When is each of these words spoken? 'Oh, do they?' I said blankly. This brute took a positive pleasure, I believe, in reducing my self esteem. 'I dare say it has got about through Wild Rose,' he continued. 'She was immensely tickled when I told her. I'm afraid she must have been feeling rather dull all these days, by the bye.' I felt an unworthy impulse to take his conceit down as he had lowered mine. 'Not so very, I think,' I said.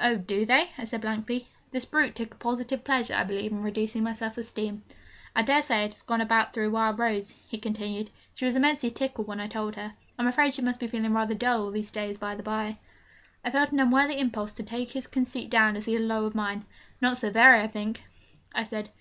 'Oh, 0.00 0.16
do 0.16 0.44
they?' 0.44 0.68
I 0.76 0.82
said 0.82 1.00
blankly. 1.00 1.46
This 1.70 1.84
brute 1.84 2.16
took 2.16 2.34
a 2.34 2.36
positive 2.36 2.82
pleasure, 2.82 3.14
I 3.14 3.22
believe, 3.22 3.52
in 3.52 3.62
reducing 3.62 4.02
my 4.02 4.14
self 4.14 4.36
esteem. 4.36 4.82
'I 5.36 5.42
dare 5.42 5.62
say 5.62 5.84
it 5.84 5.94
has 5.94 6.02
got 6.02 6.20
about 6.20 6.52
through 6.52 6.72
Wild 6.72 6.98
Rose,' 6.98 7.36
he 7.46 7.56
continued. 7.56 8.10
'She 8.34 8.46
was 8.46 8.56
immensely 8.56 8.90
tickled 8.90 9.28
when 9.28 9.38
I 9.38 9.46
told 9.46 9.76
her. 9.76 9.92
I'm 10.18 10.26
afraid 10.26 10.54
she 10.54 10.62
must 10.62 10.80
have 10.80 10.90
been 10.90 11.02
feeling 11.02 11.14
rather 11.14 11.36
dull 11.36 11.62
all 11.66 11.70
these 11.70 11.92
days, 11.92 12.18
by 12.18 12.34
the 12.34 12.42
bye.' 12.42 12.78
I 13.44 13.50
felt 13.52 13.70
an 13.70 13.78
unworthy 13.78 14.18
impulse 14.18 14.50
to 14.54 14.64
take 14.64 14.90
his 14.90 15.06
conceit 15.06 15.50
down 15.50 15.76
as 15.76 15.84
he 15.84 15.92
had 15.92 16.02
lowered 16.02 16.34
mine. 16.34 16.64
'Not 17.00 17.18
so 17.18 17.30
very, 17.30 17.60
I 17.60 17.68
think,' 17.68 18.02
I 18.52 18.64
said. 18.64 18.88